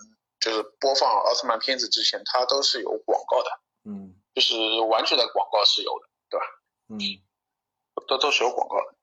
[0.40, 3.50] 就是播放奥特曼片子之前，它都是有广告的。
[3.84, 4.54] 嗯，就是
[4.88, 6.46] 玩具的广告是有的，对吧？
[6.88, 6.98] 嗯，
[8.06, 8.94] 都都是有广告的。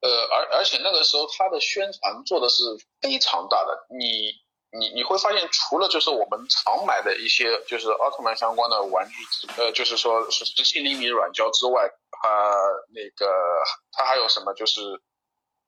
[0.00, 2.62] 呃，而而且那个时候它的宣传做的是
[3.00, 3.86] 非常大的。
[3.90, 4.32] 你
[4.70, 9.14] 你你会发现，除了就是我们常买的一些就是奥特曼相关的玩具，
[9.58, 12.28] 呃，就是说是十七厘米软胶之外，它
[12.88, 13.30] 那个
[13.92, 14.80] 它还有什么就是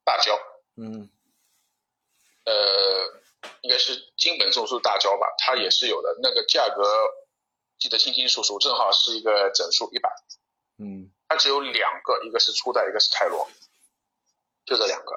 [0.04, 0.36] 大胶，
[0.76, 1.08] 嗯，
[2.44, 2.52] 呃，
[3.62, 6.82] 应该是金本送出大胶吧，它也是有的，那个价格。
[7.76, 10.08] 记得清清楚楚，正好是一个整数一百。
[10.78, 13.46] 嗯，它只有两个，一个是初代，一个是泰罗，
[14.64, 15.12] 就这两个。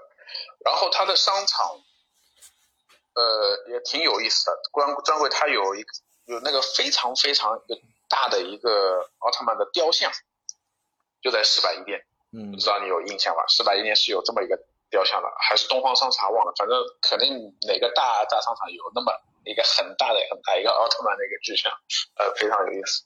[0.66, 1.82] 然后它的商场，
[3.14, 4.60] 呃，也挺有意思的。
[4.74, 5.86] 专专柜它有一
[6.26, 10.12] 有那个非常非常一个大的一个奥特曼的雕像，
[11.22, 13.46] 就在四百一店，嗯不知道你有印象吧？
[13.48, 14.58] 四百一店是有这么一个
[14.90, 19.12] 雕像了，还是东方商场忘了，反正肯定哪个大大商场有那么
[19.46, 21.72] 一个很大的很大一个奥特曼的一个巨像，
[22.16, 23.04] 呃，非常有意思。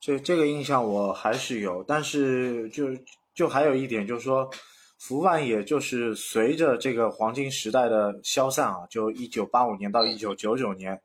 [0.00, 2.86] 这这个印象我还是有，但是就
[3.34, 4.50] 就还有一点就是说，
[4.98, 11.02] 福万也就是随着这个黄金时代的消散啊，就一九八五年到一九九九年，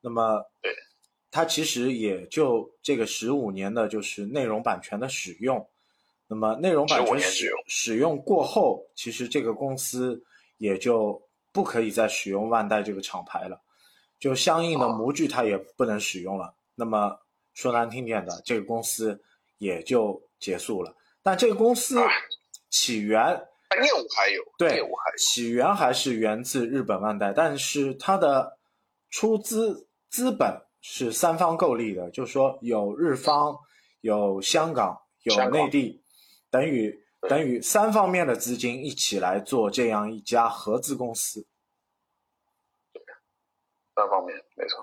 [0.00, 0.74] 那么对，
[1.30, 5.68] 它其实也就这个十五年的就是内容版权的使用，
[6.28, 10.22] 那么内容版权使年只有使用过后，其实这个公司
[10.58, 11.20] 也就
[11.52, 13.60] 不可以再使用万代这个厂牌了，
[14.20, 16.54] 就相应的哦模具它也不能使用了。
[16.74, 17.18] 那么
[17.54, 19.20] 说难听点的，这个公司
[19.56, 20.94] 也就结束了。
[21.22, 22.06] 但这个公司啊
[22.70, 28.58] 起源它业务还有，对业务还有，起源还是源自日本万代，但是它的
[29.10, 33.58] 出资资本是三方构立的，就是说有日方、
[34.02, 36.02] 有香港、有内地，
[36.50, 41.46] 等于等于三方面的资金一起来做这样一家合资公司。
[43.94, 44.82] 三方面没错。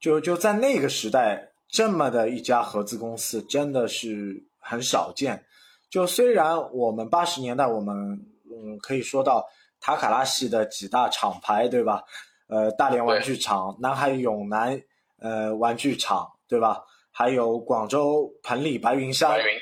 [0.00, 5.44] 就就在那个时代，这么的一家合资公司真的是很少见。
[5.90, 7.96] 就虽然我们八十年代，我们
[8.50, 9.46] 嗯可以说到
[9.80, 12.02] 塔卡拉系的几大厂牌，对吧？
[12.48, 14.82] 呃，大连玩具厂、南海永南
[15.18, 16.82] 呃玩具厂，对吧？
[17.10, 19.58] 还有广州彭丽白云山，白云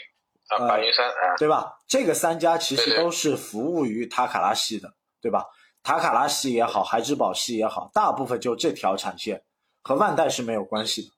[0.57, 1.79] 啊，呃白云山啊，对吧？
[1.87, 5.45] 这个三家其实都是服务于塔卡拉系的，对吧？
[5.83, 9.45] 塔卡拉系也好，孩之宝系也好，大部分就这条产线，
[9.83, 11.09] 和万代是没有关系的。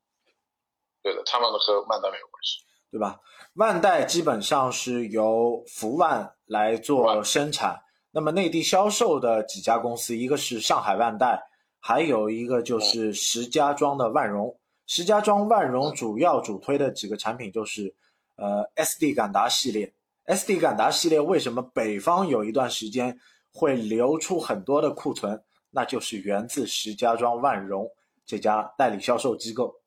[1.03, 2.65] 对的，他们和万代没有关系。
[2.91, 3.19] 对吧？
[3.55, 11.43] 万代基本上是由福万来做生产，那么内地销售的几家公司，一个是上海万代，
[11.81, 14.59] 还有一个就是石家庄的万荣。
[14.87, 17.95] 石家庄万荣主要主推的几个产品就是，
[18.37, 19.95] 呃，SD 感达系列。
[20.27, 23.21] SD 感达系列为什么北方有一段时间
[23.53, 25.45] 会流出很多的库存？
[25.71, 27.91] 那就是源自石家庄万荣
[28.25, 29.81] 这家代理销售机构。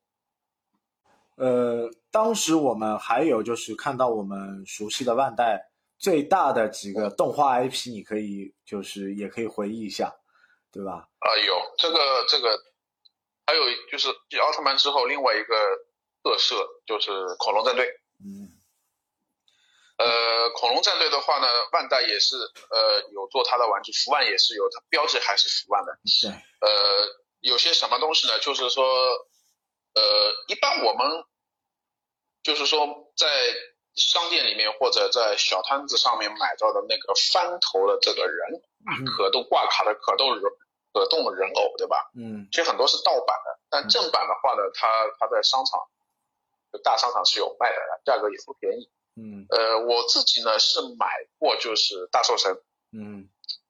[1.35, 10.13] 呃，当时我们还有就是看到我们熟悉的万代最大的几个动画 IP，你可以就是也可以回忆一下，
[10.71, 11.07] 对吧？
[11.19, 12.49] 啊，有这个这个，
[13.45, 15.55] 还有就是继奥特曼之后，另外一个
[16.21, 16.55] 特色
[16.85, 17.87] 就是恐龙战队。
[18.23, 18.53] 嗯
[19.97, 25.97] 呃，恐龙战队的话呢，万代也是呃有做它的玩具，福万也是有，它标志还是福万的。
[26.05, 26.69] 是，呃，
[27.39, 28.37] 有些什么东西呢？
[28.37, 30.03] 就是说，呃，
[30.47, 31.25] 一般我们
[32.43, 33.27] 就是说在
[33.95, 40.43] 商店里面或者在小摊子上面买到的那个翻头的这个人，嗯可动挂卡的可动人
[40.93, 42.11] 可动人偶，对吧？
[42.15, 44.87] 嗯其实很多是盗版的，但正版的话呢，它
[45.19, 45.96] 它在商场，就
[46.83, 48.89] 大商场是有卖的，价格也不便宜。
[49.19, 51.07] 嗯呃，我自己呢是买
[51.39, 52.61] 过，就是大寿神，
[52.91, 53.27] 嗯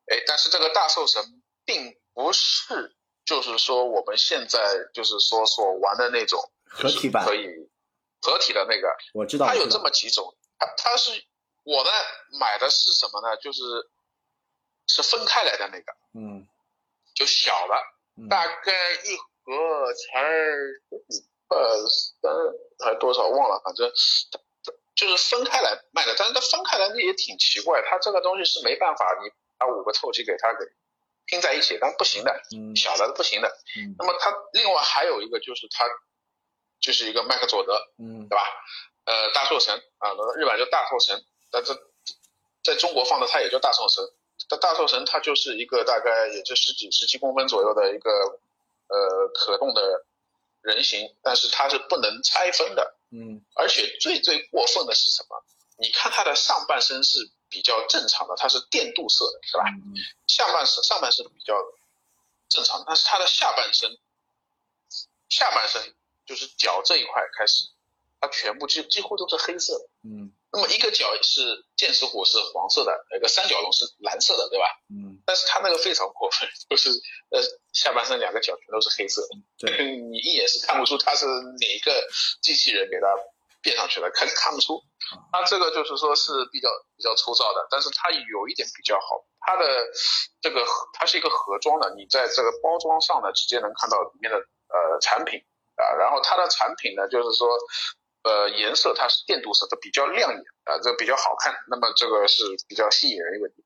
[0.08, 4.60] 哎，但是这个大寿神并不是，就是说我们现在
[4.94, 7.48] 就是说所玩的那种合体版可以
[8.22, 11.12] 合体的那个，我知道，它有这么几种，它它是
[11.64, 11.90] 我呢
[12.40, 13.38] 买的是什么呢？
[13.38, 13.62] 就是
[14.88, 16.46] 是分开来的那个，嗯
[17.16, 17.76] 就小的，
[18.18, 18.74] 嗯大概
[19.06, 19.16] 一
[19.46, 20.22] 盒才
[21.48, 22.32] 二三
[22.80, 23.92] 还多少忘了，反正
[24.96, 26.16] 就是分开来卖的。
[26.18, 30.66] 但是它分开来那也挺奇怪，它这个东西是没办法，你把五个透气给它给
[31.26, 33.48] 拼在一起，但不行的，嗯小的不行的。
[33.78, 35.86] 嗯那么它另外还有一个就是它
[36.80, 38.44] 就是一个麦克佐德，嗯对吧？
[39.06, 41.74] 呃，大寿神啊，日本叫大寿神，但这
[42.64, 44.04] 在中国放的它也叫大寿神。
[44.50, 48.12] 这大寿神它就是一个大概也就十几十七公分左右的一个
[48.88, 50.06] 呃可动的
[50.68, 55.42] 人形，但是它是不能拆分的，嗯而且最最过分的是什么？
[55.80, 59.64] 你看它的上半身是比较正常的，它是电镀色的，是吧？
[59.70, 59.96] 嗯
[60.28, 61.56] 下半身上半身比较
[62.50, 63.98] 正常，但是它的下半身，
[65.30, 65.96] 下半身
[66.26, 67.70] 就是脚这一块开始，
[68.20, 69.90] 它全部几几乎都是黑色的。
[70.04, 71.40] 嗯那么一个角是
[71.78, 74.66] 剑齿虎是黄色的，那个三角龙是蓝色的，对吧？
[74.90, 76.90] 嗯，但是它那个非常过分，就是
[77.30, 77.38] 呃
[77.74, 79.38] 下半身两个角全都是黑色的，
[79.70, 82.08] 对， 你一眼是看不出它是哪个
[82.42, 83.06] 机器人给它
[83.62, 84.82] 变上去的，看看不出。
[85.32, 89.64] 它这个就是说是比较比较粗糙的，但是它有一点比较好，它的
[90.42, 94.38] 这个它是一个盒装的，你在这个包装上呢直接能看到里面的
[94.74, 95.40] 呃产品
[95.78, 97.48] 啊，然后它的产品呢就是说
[98.28, 103.66] 呃颜色它是电镀色它，比较亮眼啊，这比较好看，那么这个是比较吸引人一个点。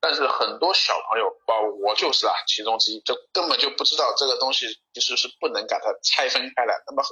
[0.00, 6.80] 但是很多小朋友，包括我就是啊，其中之一，就根本就不知道这个东西其实是不能把它拆分开来。
[6.86, 7.02] 那么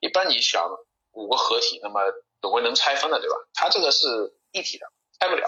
[0.00, 0.64] 一般你想
[1.12, 2.00] 五个合体，那么
[2.40, 3.36] 总归能拆分的，对吧？
[3.52, 4.06] 它这个是
[4.52, 4.86] 一体的，
[5.18, 5.44] 拆不了，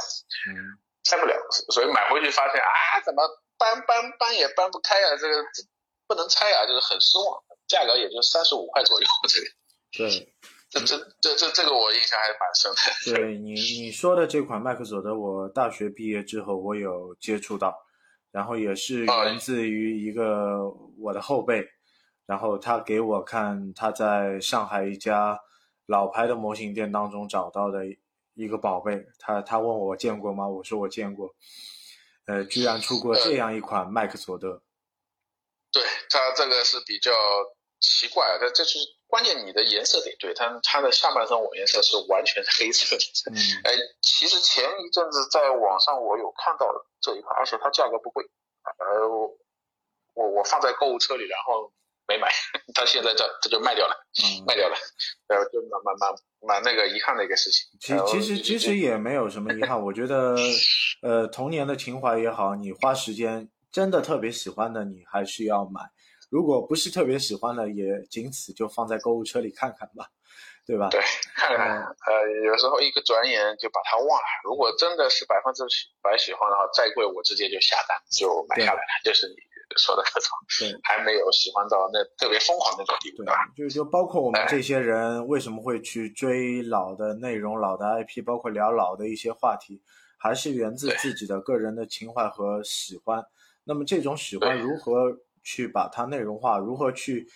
[0.51, 1.37] 嗯，拆不了。
[1.71, 3.23] 所以买回去发现啊，怎么
[3.57, 5.45] 搬搬搬也搬不开啊，这个
[6.09, 7.43] 不能拆啊，就是很失望。
[7.69, 9.47] 价格也就三十五块左右，这个。
[9.93, 10.35] 对。
[10.71, 13.17] 这这这这这个我印象还蛮深的。
[13.17, 17.75] 对你你说的这款麦克索德，我大学毕业之后我有接触到，
[18.31, 21.67] 然后也是源自于一个我的后辈，
[22.27, 25.39] 然后他给我看他在上海一家
[25.87, 27.87] 老牌的模型店当中找到的
[28.35, 30.47] 一个宝贝，他他问我见过吗？
[30.47, 31.35] 我说我见过，
[32.27, 34.63] 呃，居然出过这样一款麦克索德。
[35.73, 37.11] 对他这个是比较
[37.81, 38.79] 奇怪，这这是。
[39.09, 43.03] 关键你的颜色得对，它它的下半身我颜色是完全黑色的。
[43.33, 43.35] 嗯，
[43.65, 46.67] 哎，其实前一阵子在网上我有看到
[47.01, 48.23] 这一款，而且它价格不贵，
[48.79, 49.09] 呃，
[50.15, 51.73] 我我放在购物车里，然后
[52.07, 52.29] 没买，
[52.77, 54.77] 它现在这这就卖掉了，嗯卖掉了，
[55.29, 57.67] 呃，就蛮蛮蛮蛮那个遗憾的一个事情。
[57.81, 60.37] 其其实其实也没有什么遗憾，我觉得，
[61.01, 65.81] 呃，童年的情怀也好，你花时间真的特别喜欢的，你还是要买。
[66.29, 70.07] 如果不是特别喜欢的，也仅此就放在购物车里看看吧，
[70.67, 70.89] 对吧？
[70.91, 71.01] 对，
[71.35, 71.83] 看看。
[71.83, 74.29] 呃，有时候一个转眼就把它忘了。
[74.45, 75.65] 如果真的是百分之
[76.03, 78.89] 百喜欢的话，再贵我直接就下单就买下来了。
[79.05, 79.35] 就是你
[79.77, 80.29] 说的那种，
[80.61, 83.49] 对， 还没有喜欢到那特别疯狂那种地步，对吧？
[83.57, 89.81] 就是说，包括我们这些人为什么会去追老的内容、老的 IP，包括聊老的一些话题，
[90.19, 93.25] 还是源自自己的个人的情怀和喜欢。
[93.65, 95.17] 那么这种喜欢如何？
[95.49, 97.27] 去把它内容化，如何去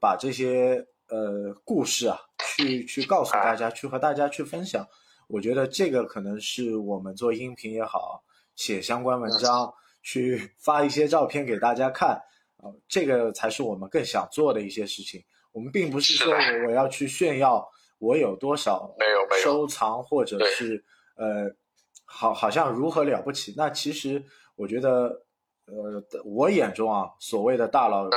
[0.00, 2.18] 把这些呃故事啊，
[2.56, 4.88] 去去告诉大家，去和大家去分享。
[5.26, 8.24] 我觉得这个可能是我们做音频也好，
[8.56, 9.70] 写相关文章，
[10.02, 12.18] 去 发一些照片给大家看，
[12.56, 15.22] 啊，这个才是我们更想做的一些事情。
[15.52, 16.32] 我们并不是说
[16.66, 18.90] 我要去炫耀我有多少
[19.42, 20.82] 收藏，或者是
[21.16, 21.54] 呃，
[22.06, 23.52] 好好像如何了不起。
[23.58, 24.24] 那其实
[24.56, 25.27] 我觉得。
[25.70, 28.08] 呃，我眼中啊，所谓的大佬，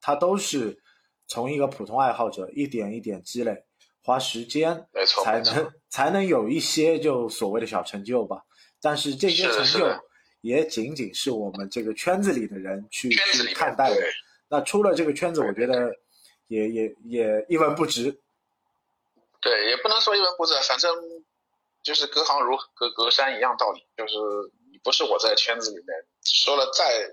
[0.00, 0.82] 他都是
[1.26, 3.64] 从一个普通爱好者一点一点积累，
[4.02, 4.86] 花时间，
[5.22, 8.42] 才能才能有一些就所谓的小成就吧。
[8.80, 9.86] 但是这些成就
[10.40, 13.96] 也仅仅是我们这个圈子里的人去去看待的。
[14.48, 15.92] 那出了这个圈子，我觉得
[16.46, 18.20] 也也也一文不值。
[19.40, 20.92] 对，也不能说一文不值，反正
[21.82, 24.14] 就是隔行如隔隔山一样道理，就是
[24.65, 25.86] 你不是我在圈子里面。
[26.22, 27.10] 说了再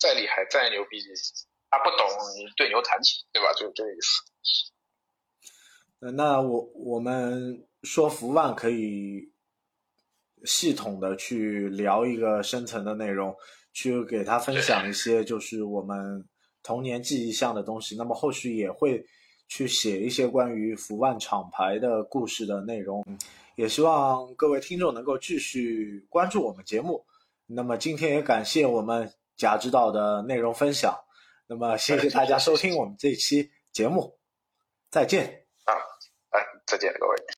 [0.00, 0.98] 再厉害再牛逼，
[1.70, 3.52] 他不懂你对牛弹琴，对吧？
[3.54, 4.20] 就这个意思。
[6.16, 9.32] 那我我们说福万可以
[10.44, 13.36] 系统的去聊一个深层的内容，
[13.72, 16.28] 去给他分享一些就是我们
[16.64, 17.96] 童年记忆像的东西。
[17.96, 19.06] 那么后续也会
[19.46, 23.06] 去写一些关于福万厂牌的故事的内容，
[23.56, 27.04] 也希望各位听众能够继续关注我们节目。
[27.46, 30.98] 那么今天也感谢我们贾指导的内容分享，
[31.46, 34.18] 那么谢谢大家收听我们这期节目，
[34.90, 35.74] 再见啊，
[36.30, 37.33] 哎，再见各位。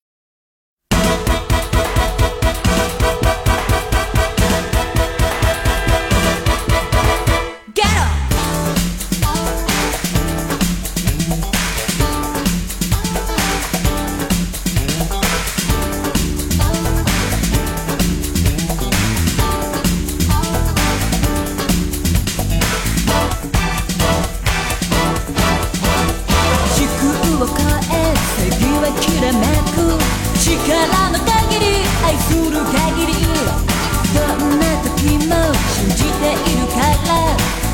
[30.67, 31.67] 力の限り
[32.05, 33.15] 愛する限り。
[34.15, 35.33] どんな時も
[35.75, 37.11] 信じているから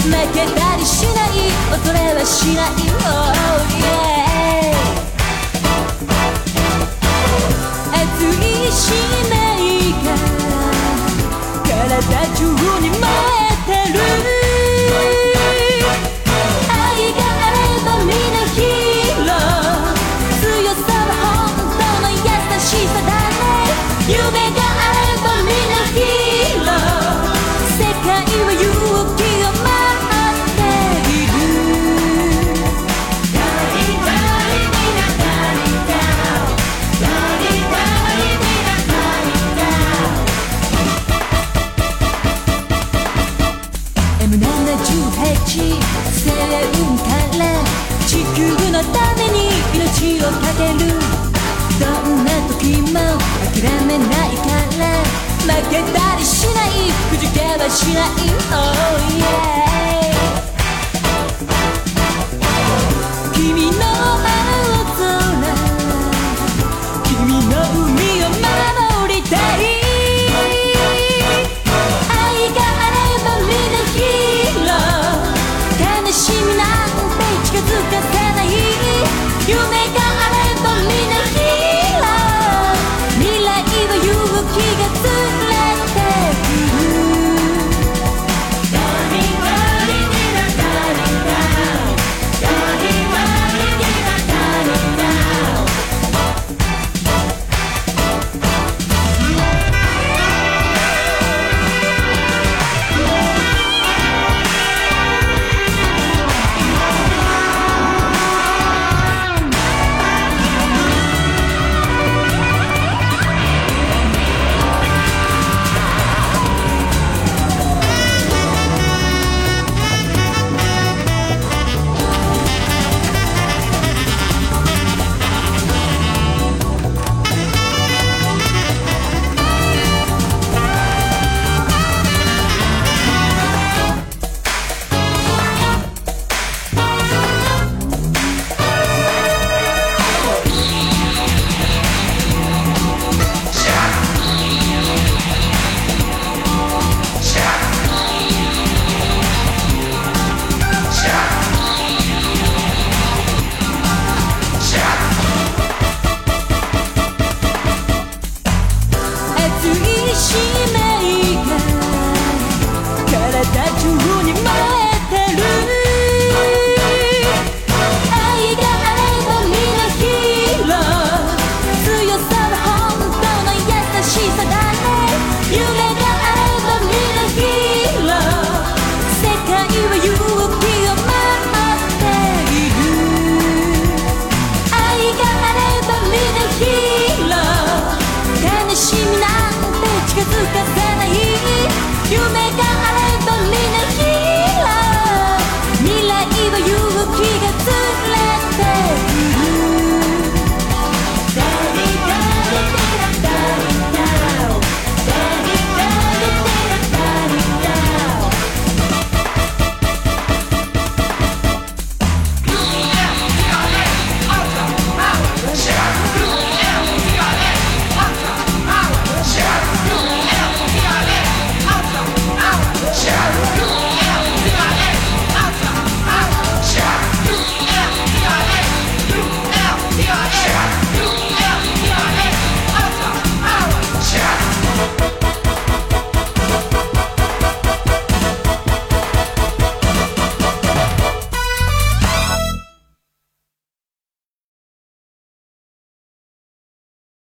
[0.03, 1.30] 負けたりしない
[1.70, 3.12] 恐れはしない Oh
[3.78, 4.21] yeah